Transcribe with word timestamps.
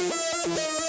Música 0.00 0.83